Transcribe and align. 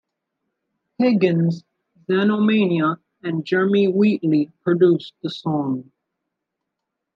Higgins, 0.97 1.63
Xenomania 2.09 2.97
and 3.21 3.45
Jeremy 3.45 3.87
Wheatley 3.87 4.49
produced 4.63 5.13
the 5.21 5.29
song. 5.29 5.91